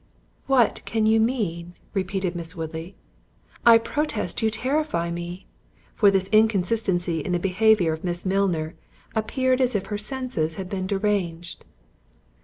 [0.47, 2.95] "What can you mean?" repeated Miss Woodley;
[3.67, 5.45] "I protest you terrify me."
[5.93, 8.73] For this inconsistency in the behaviour of Miss Milner,
[9.13, 11.65] appeared as if her senses had been deranged.